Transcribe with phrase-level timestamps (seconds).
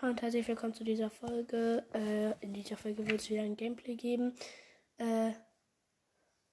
[0.00, 1.84] Und herzlich willkommen zu dieser Folge.
[1.92, 4.32] Äh, in dieser Folge wird es wieder ein Gameplay geben.
[4.96, 5.32] Äh,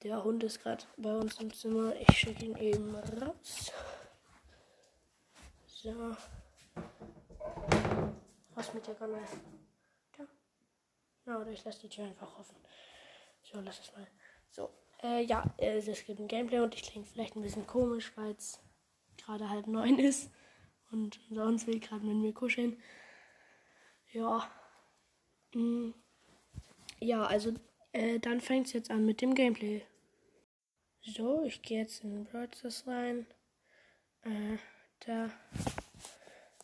[0.02, 1.94] der Hund ist gerade bei uns im Zimmer.
[1.96, 3.72] Ich schicke ihn eben raus.
[5.68, 6.18] So.
[8.56, 8.96] Was mit der?
[8.96, 10.28] Da.
[11.28, 12.56] Ja, oder ich lasse die Tür einfach offen.
[13.44, 14.08] So, lass es mal.
[14.50, 14.72] So.
[15.04, 18.32] Äh, ja, äh, es gibt ein Gameplay und ich klinge vielleicht ein bisschen komisch, weil
[18.32, 18.60] es
[19.18, 20.32] gerade halb neun ist.
[20.90, 22.82] Und sonst will gerade mit mir kuscheln.
[24.16, 24.50] Ja.
[25.54, 25.94] Mm.
[27.02, 27.54] Ja, also
[27.92, 29.84] äh, dann fängt es jetzt an mit dem Gameplay.
[31.02, 33.28] So, ich gehe jetzt in Broadcast rein.
[34.24, 34.58] Äh,
[35.06, 35.30] da.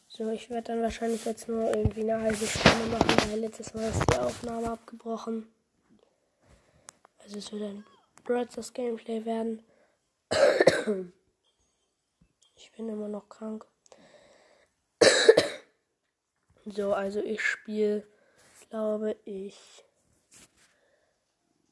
[0.08, 3.90] So, ich werde dann wahrscheinlich jetzt nur irgendwie eine halbe Stunde machen, weil letztes Mal
[3.90, 5.52] ist die Aufnahme abgebrochen.
[7.20, 7.86] Also es wird ein
[8.24, 9.62] Broadcast Gameplay werden.
[12.56, 13.66] ich bin immer noch krank.
[16.66, 18.06] So, also ich spiele,
[18.70, 19.84] glaube ich,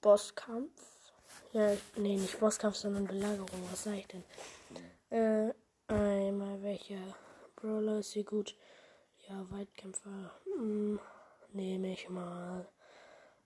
[0.01, 0.71] Bosskampf.
[1.51, 3.69] Ja, nee, nicht Bosskampf, sondern Belagerung.
[3.69, 4.23] Was sage ich denn?
[5.09, 5.53] Äh,
[5.87, 7.01] einmal welcher
[7.55, 8.55] Brawler ist hier gut?
[9.27, 10.31] Ja, Weitkämpfer.
[10.45, 10.99] Hm,
[11.53, 12.67] nehme ich mal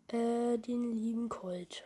[0.07, 1.83] äh, den lieben Colt.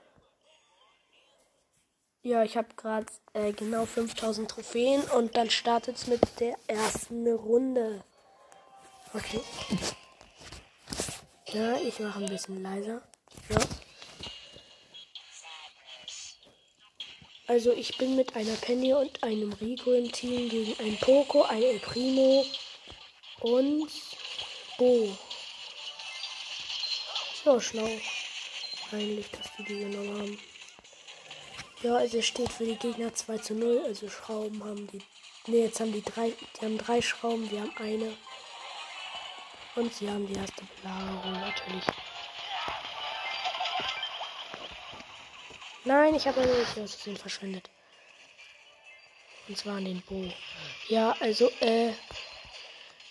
[2.22, 7.28] Ja, ich habe gerade äh, genau 5000 Trophäen und dann startet es mit der ersten
[7.32, 8.04] Runde.
[9.18, 9.42] Okay.
[11.52, 13.02] Ja, ich mache ein bisschen leiser.
[13.50, 13.58] Ja.
[17.48, 21.64] Also ich bin mit einer Penny und einem Rico im Team gegen ein Poco, ein
[21.64, 22.46] El Primo
[23.40, 23.90] und
[24.78, 25.18] Bo.
[27.44, 27.90] So schlau.
[28.92, 30.40] Eigentlich, dass die die genommen haben.
[31.82, 33.82] Ja, also es steht für die Gegner 2 zu 0.
[33.84, 35.02] Also Schrauben haben die.
[35.48, 36.34] Ne, jetzt haben die drei.
[36.62, 38.16] Die haben drei Schrauben, wir haben eine.
[39.78, 41.84] Und sie haben die erste Belagerung natürlich.
[45.86, 47.70] Nein, ich habe eine Ressourcen verschwendet.
[49.48, 50.34] Und zwar an den Bo.
[50.90, 51.92] Ja, also, äh,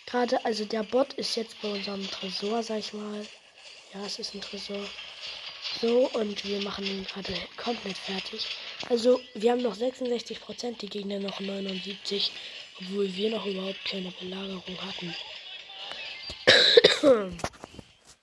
[0.07, 3.25] gerade, also der Bot ist jetzt bei unserem Tresor, sag ich mal.
[3.93, 4.85] Ja, es ist ein Tresor.
[5.79, 8.45] So, und wir machen ihn gerade komplett fertig.
[8.89, 12.29] Also, wir haben noch 66 Prozent, die Gegner noch 79,
[12.81, 15.15] obwohl wir noch überhaupt keine Belagerung hatten.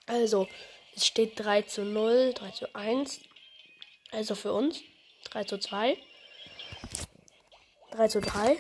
[0.07, 0.49] Also,
[0.95, 3.21] es steht 3 zu 0, 3 zu 1.
[4.12, 4.83] Also für uns
[5.31, 5.97] 3 zu 2.
[7.93, 8.57] 3 zu 3.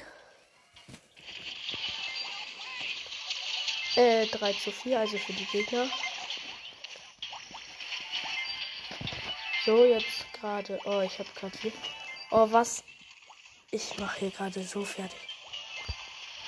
[3.96, 5.88] Äh, 3 zu 4, also für die Gegner.
[9.64, 10.78] So, jetzt gerade.
[10.84, 11.72] Oh, ich habe gerade hier.
[12.30, 12.82] Oh, was?
[13.70, 15.18] Ich mache hier gerade so fertig.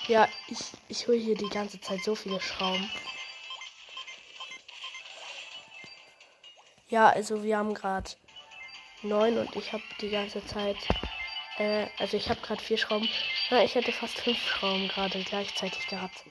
[0.08, 2.90] Ja, ich, ich hole hier die ganze Zeit so viele Schrauben.
[6.88, 8.10] Ja, also wir haben gerade
[9.02, 10.76] neun und ich habe die ganze Zeit,
[11.58, 13.08] äh, also ich habe gerade vier Schrauben.
[13.50, 16.22] Na, ich hätte fast fünf Schrauben gerade gleichzeitig gehabt.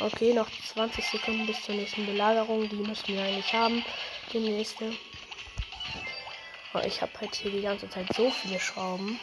[0.00, 2.68] Okay, noch 20 Sekunden bis zur nächsten Belagerung.
[2.68, 3.84] Die müssen wir eigentlich haben.
[4.32, 4.92] Die nächste.
[6.74, 9.20] Oh, ich habe halt hier die ganze Zeit so viele Schrauben.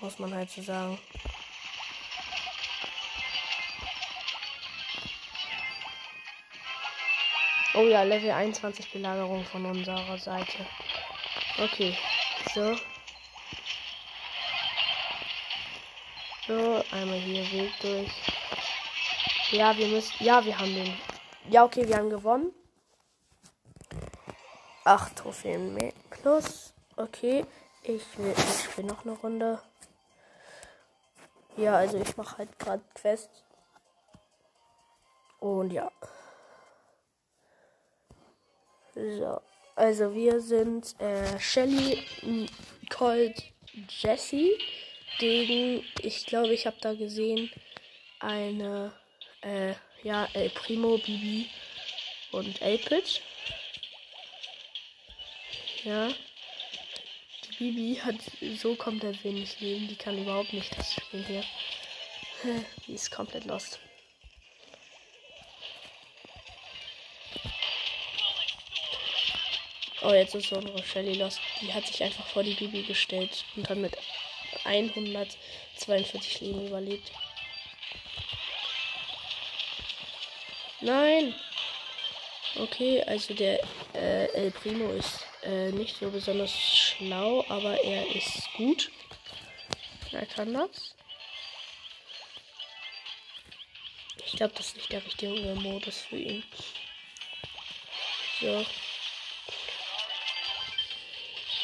[0.00, 0.98] Muss man halt so sagen.
[7.74, 10.66] Oh ja, Level 21 Belagerung von unserer Seite.
[11.58, 11.96] Okay,
[12.54, 12.76] so.
[16.46, 18.12] So, einmal hier Weg durch.
[19.52, 20.12] Ja, wir müssen.
[20.22, 20.98] Ja, wir haben den.
[21.48, 22.52] Ja, okay, wir haben gewonnen.
[24.84, 25.94] Acht Trophäen mehr.
[26.10, 26.74] Plus.
[26.96, 27.46] Okay.
[27.84, 28.34] Ich will.
[28.36, 29.62] Ich spiele noch eine Runde.
[31.56, 33.30] Ja, also ich mache halt gerade Quest.
[35.40, 35.90] Und ja.
[38.94, 39.40] So,
[39.74, 42.02] also wir sind äh, Shelly,
[42.90, 43.42] Colt,
[43.88, 44.50] Jesse
[45.18, 47.50] gegen, ich glaube, ich habe da gesehen,
[48.20, 48.92] eine,
[49.40, 49.72] äh,
[50.02, 51.48] ja, El Primo, Bibi
[52.32, 53.22] und Apit.
[55.84, 56.08] Ja.
[56.08, 58.16] Die Bibi hat
[58.56, 61.44] so komplett wenig Leben, die kann überhaupt nicht das Spiel hier.
[62.86, 63.78] Die ist komplett lost.
[70.04, 71.38] Oh, jetzt ist unsere Shelly los.
[71.60, 73.96] Die hat sich einfach vor die Bibi gestellt und hat mit
[74.64, 77.12] 142 Leben überlebt.
[80.80, 81.34] Nein!
[82.56, 83.60] Okay, also der
[83.94, 88.90] äh, El Primo ist äh, nicht so besonders schlau, aber er ist gut.
[90.10, 90.94] Er kann das.
[94.26, 96.44] Ich glaube, das ist nicht der richtige Modus für ihn.
[98.40, 98.66] So.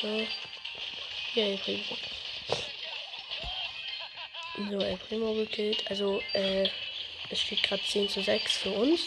[0.01, 0.27] So.
[1.35, 1.97] Ja, El Primo.
[4.71, 5.91] So, El Primo gekillt.
[5.91, 6.69] Also, äh,
[7.31, 9.01] es steht gerade 10 zu 6 für uns.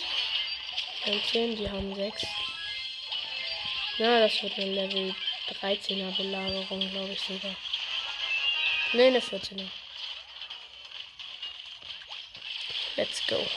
[1.05, 2.23] Wir haben 10, die haben 6.
[3.99, 5.15] Ja, das wird eine Level
[5.61, 7.55] 13er Belagerung, glaube ich sogar.
[8.93, 9.69] Ne, eine 14er.
[12.97, 13.47] Let's go.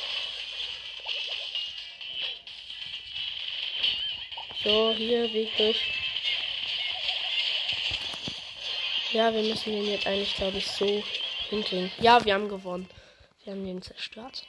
[4.62, 6.03] So, hier, Weg durch.
[9.14, 10.84] Ja, wir müssen den jetzt eigentlich, glaube ich, so
[11.48, 11.88] hinkriegen.
[12.00, 12.90] Ja, wir haben gewonnen.
[13.44, 14.44] Wir haben den zerstört.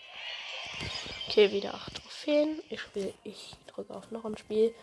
[1.27, 2.63] Okay, wieder 8 Trophäen.
[2.71, 4.73] Ich spiele, ich drücke auf noch ein Spiel.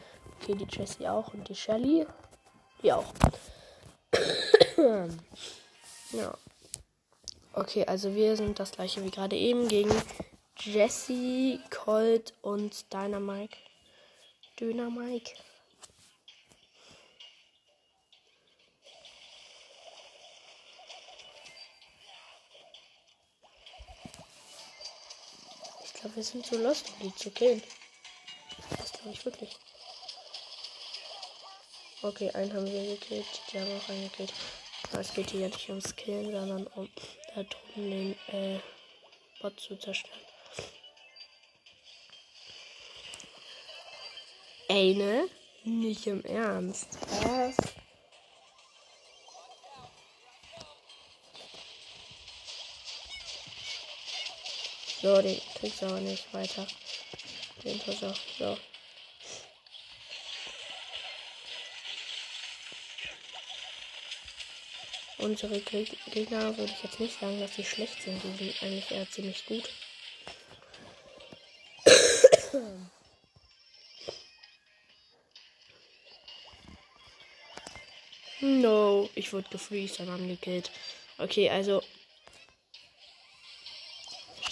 [0.40, 2.06] Okay, die Jessie auch und die Shelly.
[2.80, 3.12] Die auch.
[6.12, 6.34] ja.
[7.52, 9.90] Okay, also wir sind das gleiche wie gerade eben gegen
[10.58, 13.58] Jesse, Colt und Dynamike.
[14.60, 15.32] Dynamike.
[26.14, 27.62] Wir sind zu lost, um die zu killen.
[28.70, 29.56] Das glaube ich wirklich.
[32.02, 33.26] Okay, einen haben wir gekillt.
[33.52, 34.32] Die haben auch einen gekillt.
[34.90, 36.88] Aber es geht hier nicht ums Killen, sondern um
[37.34, 38.60] da drüben den äh,
[39.40, 40.18] Bot zu zerstören.
[44.68, 45.28] Ey, ne?
[45.64, 46.88] Nicht im Ernst.
[47.22, 47.56] Was?
[55.02, 56.64] So, den kriegst du aber nicht weiter.
[57.64, 58.16] Den Versuch.
[58.38, 58.56] So.
[65.18, 68.22] Unsere Gegner würde ich jetzt nicht sagen, dass sie schlecht sind.
[68.22, 69.68] Die sind eigentlich eher ziemlich gut.
[78.44, 80.72] No, ich wurde gefreezed und angekillt.
[81.16, 81.80] Okay, also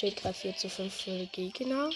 [0.00, 1.90] steht gerade 4 zu 5 für die Gegner.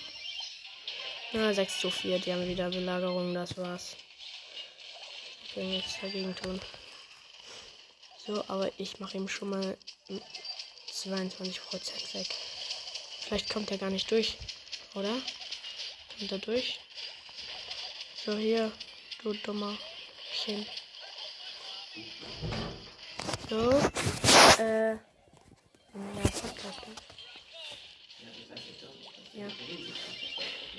[1.32, 3.96] Na, 6 zu 4, die haben wieder Belagerung, das war's.
[5.42, 6.60] Ich will nichts dagegen tun.
[8.26, 9.78] So, aber ich mache ihm schon mal
[10.92, 12.26] 22% weg.
[13.20, 14.36] Vielleicht kommt er gar nicht durch,
[14.94, 15.16] oder?
[16.18, 16.80] Kommt er durch?
[18.22, 18.70] So, hier,
[19.22, 19.78] du dummer
[20.44, 20.66] Kind.
[23.48, 23.70] So,
[24.58, 25.00] äh, ja,
[26.42, 27.13] Podcast.
[29.34, 29.46] Ja.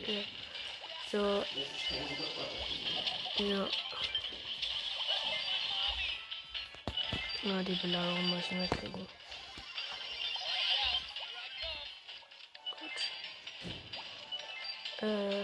[0.07, 0.23] ja.
[1.11, 1.43] So.
[3.43, 3.67] Ja.
[7.43, 9.07] Na, die Belagerung müssen wir kriegen.
[12.79, 13.01] Gut.
[15.01, 15.43] Äh.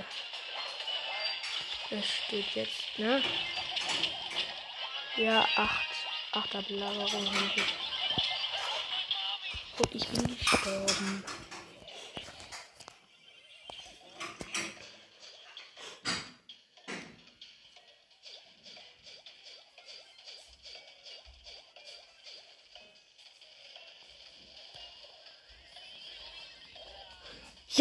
[1.93, 3.21] Es steht jetzt, ne?
[5.17, 5.87] Ja, acht.
[6.31, 7.65] Achter Belagerung haben wir.
[9.79, 11.25] Oh, ich bin gestorben.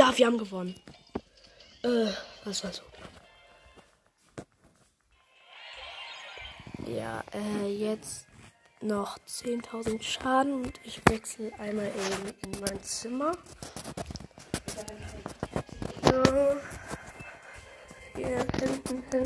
[0.00, 0.74] Ja, wir haben gewonnen.
[1.82, 2.06] Äh,
[2.46, 2.80] was war so
[6.86, 8.24] Ja, äh, jetzt
[8.80, 13.32] noch 10.000 Schaden und ich wechsle einmal eben in mein Zimmer.
[16.02, 16.22] So.
[18.16, 19.24] Hier hinten hin.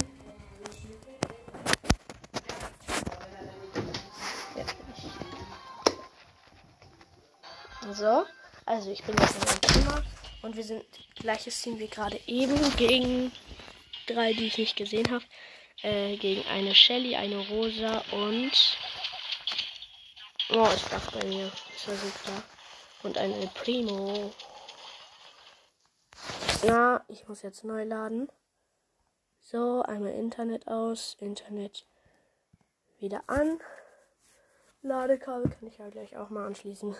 [7.81, 8.25] Ja, so,
[8.66, 10.24] also ich bin jetzt in meinem Zimmer.
[10.45, 10.85] Und wir sind
[11.15, 13.33] gleiches Team wie gerade eben gegen
[14.07, 15.25] drei, die ich nicht gesehen habe.
[15.81, 18.53] Äh, gegen eine Shelly, eine Rosa und.
[20.51, 21.51] Oh, ich dachte bei mir.
[21.73, 22.43] Das war so klar.
[23.05, 24.35] Und ein El Primo.
[26.63, 28.29] Ja, ich muss jetzt neu laden.
[29.41, 31.17] So, einmal Internet aus.
[31.21, 31.87] Internet
[32.99, 33.61] wieder an.
[34.83, 36.95] Ladekabel kann ich ja gleich auch mal anschließen.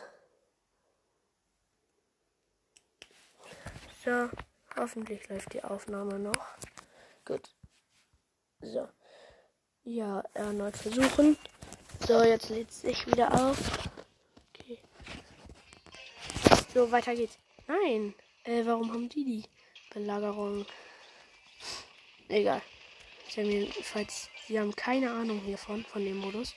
[4.05, 4.29] So,
[4.77, 6.47] hoffentlich läuft die Aufnahme noch.
[7.25, 7.49] Gut.
[8.61, 8.87] So.
[9.85, 11.39] Ja, erneut versuchen.
[12.07, 13.57] So, jetzt lädt sich wieder auf.
[14.51, 14.79] Okay.
[16.75, 17.39] So, weiter geht's.
[17.67, 18.15] Nein.
[18.45, 19.45] Äh, warum haben die die
[19.95, 20.67] Belagerung?
[22.29, 22.61] Egal.
[23.31, 26.55] Sie jedenfalls Die haben keine Ahnung hiervon, von dem Modus.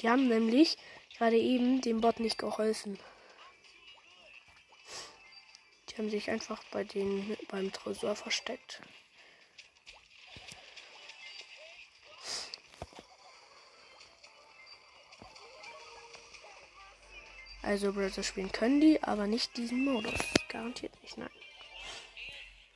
[0.00, 0.78] Die haben nämlich
[1.18, 2.98] gerade eben dem Bot nicht geholfen.
[5.96, 8.82] Haben sich einfach bei den beim Tresor versteckt.
[17.66, 20.20] Also Browser spielen können die, aber nicht diesen Modus.
[20.48, 21.30] Garantiert nicht, nein.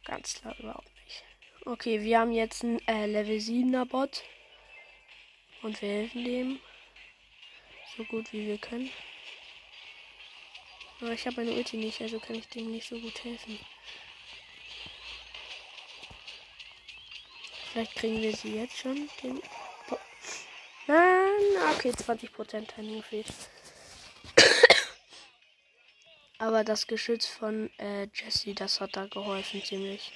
[0.05, 1.23] Ganz klar überhaupt nicht.
[1.65, 4.25] Okay, wir haben jetzt einen äh, Level 7er Bot.
[5.63, 6.61] Und wir helfen dem.
[7.97, 8.91] So gut wie wir können.
[11.01, 13.59] Aber ich habe meine Ulti nicht, also kann ich dem nicht so gut helfen.
[17.73, 19.09] Vielleicht kriegen wir sie jetzt schon.
[19.23, 19.41] Den
[20.87, 21.41] Nein,
[21.73, 23.27] okay, 20% Timing fehlt.
[26.39, 30.11] Aber das Geschütz von äh, Jesse, das hat da geholfen ziemlich.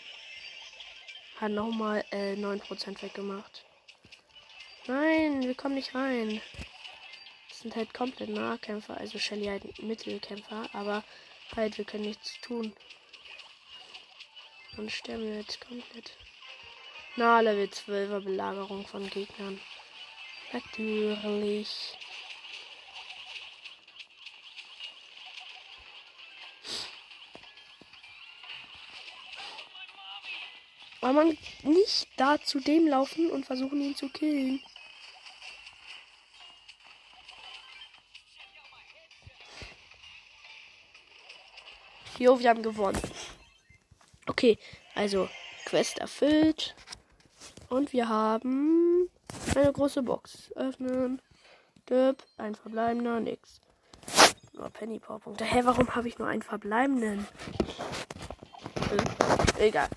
[1.36, 3.64] Hat nochmal äh, 9% weggemacht.
[4.86, 6.40] Nein, wir kommen nicht rein.
[7.64, 11.02] Sind halt komplett Nahkämpfer, also Shelly halt Mittelkämpfer, aber
[11.56, 12.76] halt, wir können nichts tun.
[14.76, 16.12] Und sterben wir jetzt komplett.
[17.16, 19.58] Na, Level 12er Belagerung von Gegnern.
[20.52, 21.96] Natürlich.
[31.00, 34.62] Weil man nicht da zu dem laufen und versuchen ihn zu killen.
[42.18, 43.00] Jo, wir haben gewonnen.
[44.26, 44.58] Okay,
[44.94, 45.28] also
[45.64, 46.76] Quest erfüllt.
[47.68, 49.10] Und wir haben
[49.54, 50.52] eine große Box.
[50.54, 51.20] Öffnen.
[51.88, 53.60] Döp, ein verbleibender, nix.
[54.52, 55.44] Nur Penny Powerpunkte.
[55.44, 57.26] Hä, warum habe ich nur einen verbleibenden?
[59.58, 59.88] Äh, egal.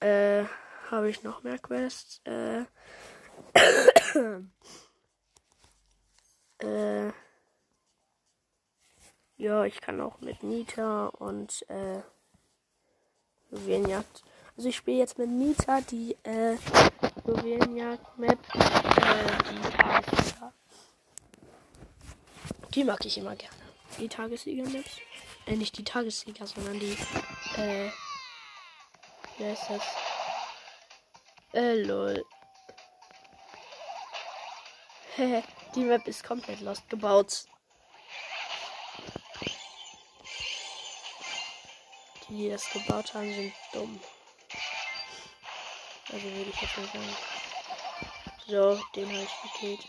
[0.00, 0.44] Äh,
[0.90, 2.20] habe ich noch mehr Quests?
[2.24, 2.64] Äh,
[6.58, 7.12] äh,
[9.38, 12.00] ja, ich kann auch mit Nita und äh,
[13.50, 14.22] Juwelenjagd.
[14.56, 16.56] Also ich spiele jetzt mit Nita die äh,
[17.26, 20.52] Juwelenjagd-Map, äh, die Tagessieger.
[22.74, 23.56] Die mag ich immer gerne.
[23.98, 24.98] Die Tagessieger-Maps.
[25.46, 26.96] Äh, nicht die Tagessieger, sondern die,
[27.56, 27.90] äh,
[29.38, 29.82] Wer ist das?
[31.54, 32.24] Äh, lol.
[35.74, 37.44] Die Map ist komplett lost gebaut.
[42.28, 43.98] Die, das gebaut haben, sind dumm.
[46.12, 47.16] Also würde ich jetzt mal sagen.
[48.46, 49.80] So, den habe ich gekillt.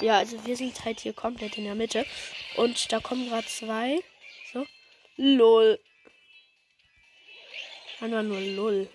[0.00, 2.04] Ja, also wir sind halt hier komplett in der Mitte.
[2.56, 4.00] Und da kommen gerade zwei.
[4.52, 4.66] So.
[5.16, 5.78] Lol.
[8.02, 8.88] Einfach nur Lull.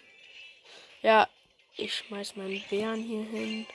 [1.02, 1.30] Ja,
[1.78, 3.66] ich schmeiß meinen Bären hier hin.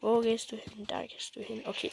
[0.00, 0.86] Wo gehst du hin?
[0.86, 1.60] Da gehst du hin.
[1.66, 1.90] Okay.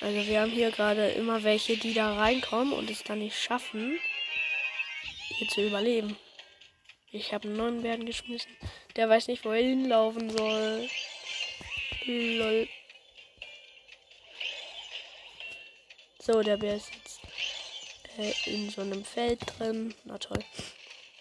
[0.00, 4.00] Also wir haben hier gerade immer welche, die da reinkommen und es dann nicht schaffen,
[5.36, 6.16] hier zu überleben.
[7.12, 8.56] Ich habe einen neuen Bären geschmissen.
[8.96, 10.88] Der weiß nicht, wo er hinlaufen soll.
[12.06, 12.66] Lol.
[16.22, 17.20] So, der Bär ist jetzt
[18.18, 19.94] äh, in so einem Feld drin.
[20.04, 20.44] Na toll.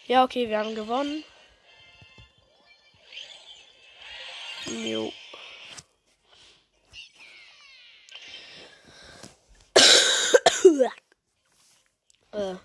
[0.08, 1.24] Ja, okay, wir haben gewonnen.
[4.65, 5.13] Jo.
[12.34, 12.56] äh.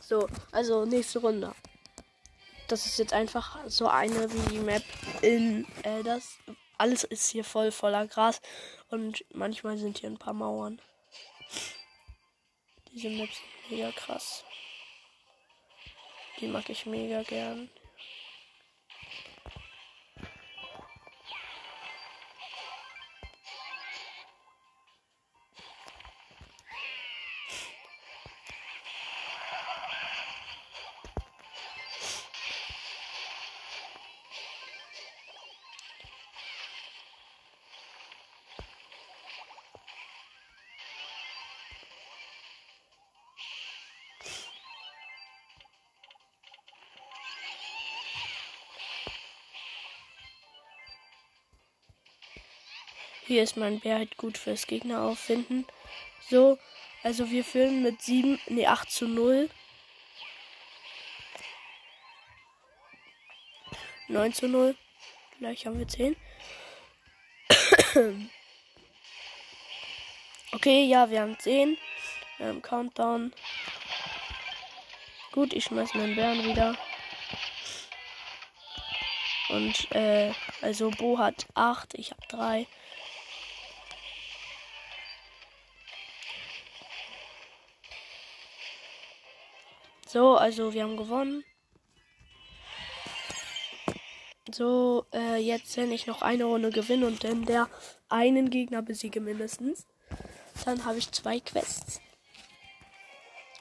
[0.00, 1.54] So, also nächste Runde.
[2.68, 4.84] Das ist jetzt einfach so eine wie die Map
[5.20, 6.02] in äh.
[6.76, 8.40] Alles ist hier voll voller Gras
[8.90, 10.80] und manchmal sind hier ein paar Mauern.
[12.92, 14.44] Diese Maps sind mega krass.
[16.40, 17.70] Die mag ich mega gern.
[53.34, 55.66] Hier ist mein Bär halt gut fürs Gegner auffinden.
[56.30, 56.56] So,
[57.02, 59.50] also wir führen mit 7, nee, 8 zu 0.
[64.06, 64.76] 9 zu 0.
[65.40, 66.14] Gleich haben wir 10.
[70.52, 71.76] okay, ja, wir haben 10.
[72.38, 73.34] Wir haben Countdown.
[75.32, 76.76] Gut, ich schmeiß meinen Bären wieder.
[79.48, 82.68] Und, äh, also Bo hat 8, ich habe 3.
[90.14, 91.44] So, also wir haben gewonnen.
[94.48, 97.68] So, äh, jetzt, wenn ich noch eine Runde gewinne und dann der
[98.08, 99.88] einen Gegner besiege mindestens,
[100.64, 102.00] dann habe ich zwei Quests.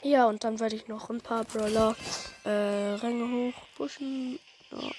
[0.04, 1.96] Ja, und dann werde ich noch ein paar Brawler
[2.44, 4.38] äh, Ränge hoch pushen.
[4.70, 4.92] Ja.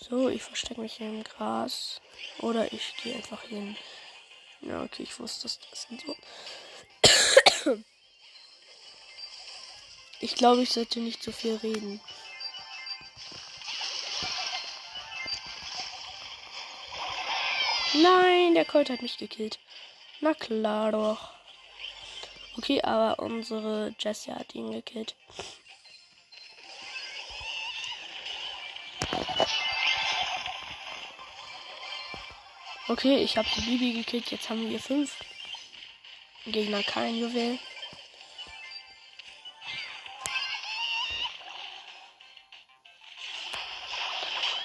[0.00, 2.02] So, ich verstecke mich hier im Gras.
[2.40, 3.74] Oder ich gehe einfach hin.
[4.60, 6.14] Ja, okay, ich wusste, das sind so.
[10.24, 12.00] Ich glaube, ich sollte nicht zu viel reden.
[17.92, 19.58] Nein, der Colt hat mich gekillt.
[20.20, 21.34] Na klar doch.
[22.56, 25.14] Okay, aber unsere Jessie hat ihn gekillt.
[32.88, 34.30] Okay, ich habe die Bibi gekillt.
[34.30, 35.18] Jetzt haben wir fünf.
[36.46, 37.58] Gegner kein Juwel.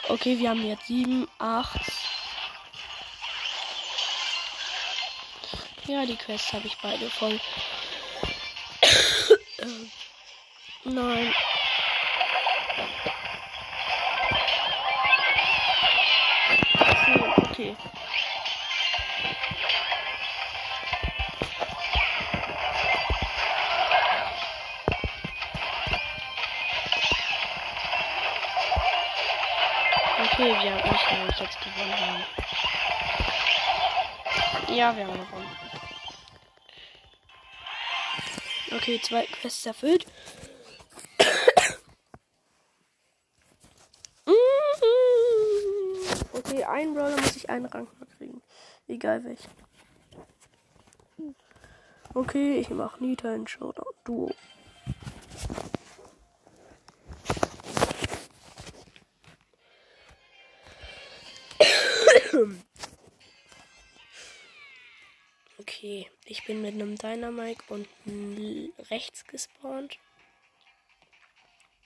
[0.09, 1.79] Okay, wir haben jetzt sieben, acht.
[5.85, 7.39] Ja, die Quests habe ich beide voll.
[10.83, 11.31] Nein.
[17.51, 17.75] Okay,
[34.79, 35.45] Ja, wir haben gewonnen.
[38.71, 40.05] Okay, zwei Quests erfüllt.
[46.31, 48.41] okay, ein Brawler muss ich einen Rang kriegen.
[48.87, 49.51] Egal welchen.
[52.13, 54.33] Okay, ich mache Nita in Showdown Duo.
[66.49, 69.99] Bin mit einem Dynamite unten rechts gespawnt.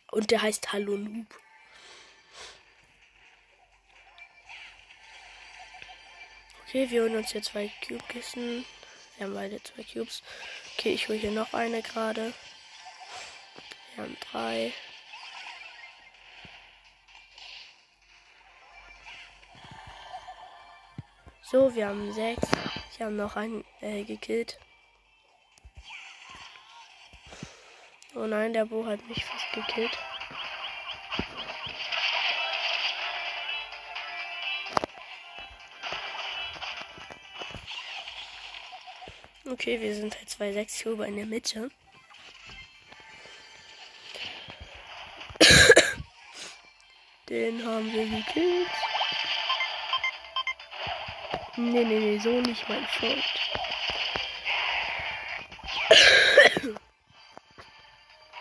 [0.10, 1.28] Und der heißt Hallo Noob.
[6.62, 8.64] Okay, wir holen uns hier zwei Cube-Kissen.
[9.18, 10.24] Wir haben beide zwei Cubes.
[10.78, 12.34] Okay, ich hole hier noch eine gerade.
[13.96, 14.74] Wir haben drei.
[21.52, 22.48] So, wir haben sechs.
[22.94, 24.60] Ich habe noch einen äh, gekillt.
[28.14, 29.98] Oh nein, der Bo hat mich fast gekillt.
[39.50, 41.72] Okay, wir sind halt zwei Sechshuber in der Mitte.
[47.30, 48.93] Den haben wir gekillt.
[51.56, 53.24] Nee, nee, nee, so nicht mein Freund.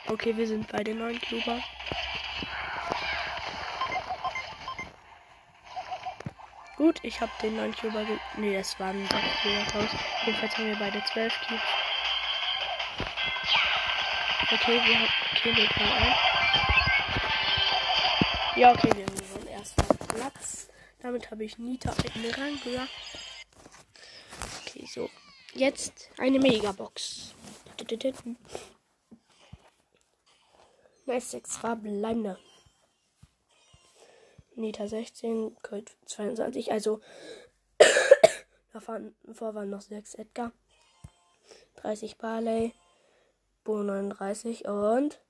[0.09, 1.63] okay, wir sind bei den neuen Kluber.
[6.79, 8.17] Gut, ich habe den neuen Kluber ge...
[8.39, 9.89] Nee, das war ein Kluber
[10.25, 11.61] Jedenfalls haben wir beide zwölf Cubes.
[14.53, 15.09] Okay, wir haben...
[15.37, 16.15] Okay, wir können ein.
[18.57, 19.22] Ja, okay, wir haben.
[21.13, 22.89] Damit habe ich Nita einen Rang höher.
[24.63, 25.11] Okay, so.
[25.53, 27.35] Jetzt eine Megabox.
[31.05, 32.39] Nice, 6 verbleibende.
[34.55, 37.03] Nita 16, Colt 22, also
[38.73, 40.53] davor waren noch 6 Edgar,
[41.77, 42.73] 30 Barley,
[43.65, 45.21] Bo 39 und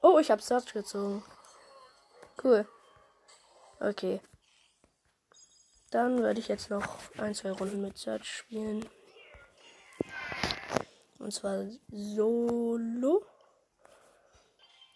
[0.00, 1.22] oh, ich habe Search gezogen.
[2.42, 2.66] Cool.
[3.78, 4.22] Okay.
[5.90, 8.86] Dann werde ich jetzt noch ein, zwei Runden mit Search spielen.
[11.18, 13.24] Und zwar solo.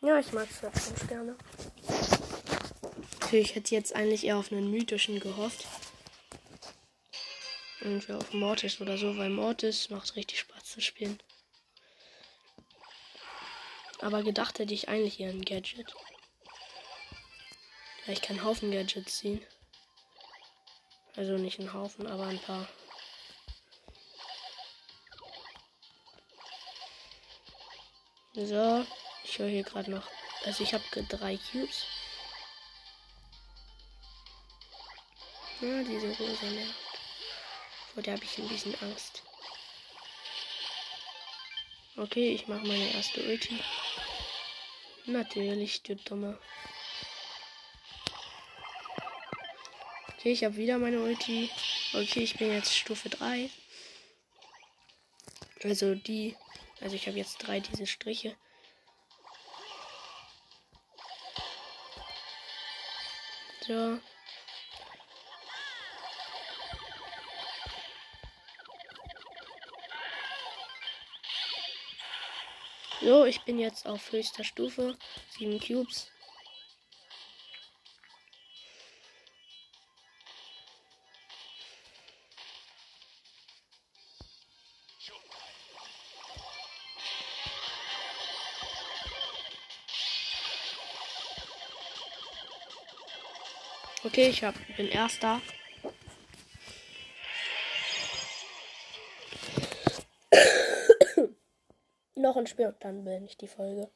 [0.03, 1.37] Ja, ich mag Search ganz gerne.
[3.31, 5.67] Ich hätte jetzt eigentlich eher auf einen mythischen gehofft.
[7.81, 11.19] Irgendwie auf Mortis oder so, weil Mortis macht richtig Spaß zu spielen.
[14.01, 15.95] Aber gedacht hätte ich eigentlich hier ein Gadget.
[18.07, 19.41] Ja, ich kann Haufen Gadgets ziehen.
[21.15, 22.67] Also nicht einen Haufen, aber ein paar.
[28.35, 28.87] So,
[29.25, 30.09] ich höre hier gerade noch.
[30.45, 31.85] Also ich habe drei Cubes.
[35.61, 36.75] Ja, diese Rose nervt.
[37.93, 39.23] Vor der habe ich ein bisschen Angst.
[41.97, 43.63] Okay, ich mache meine erste Ulti.
[45.05, 46.39] Natürlich, du Dumme.
[50.23, 51.51] Okay, ich habe wieder meine Ulti.
[51.95, 53.51] Okay, ich bin jetzt Stufe 3.
[55.65, 56.37] Also die.
[56.81, 58.37] Also ich habe jetzt drei diese Striche.
[63.67, 63.99] So.
[73.01, 74.97] So, ich bin jetzt auf höchster Stufe.
[75.37, 76.13] Sieben Cubes.
[94.05, 95.41] Okay, ich hab, bin erster.
[102.17, 103.89] Noch ein Spiel und dann beende ich die Folge.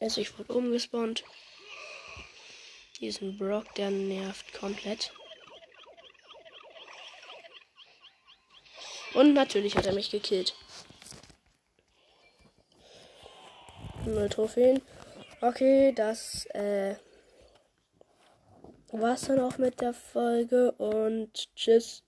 [0.00, 1.24] Also ich wurde umgespawnt.
[3.00, 5.12] Diesen Brock, der nervt komplett.
[9.14, 10.56] Und natürlich hat er mich gekillt.
[14.06, 14.80] Null Trophäen.
[15.40, 16.94] Okay, das äh,
[18.92, 22.04] war's dann auch mit der Folge und tschüss.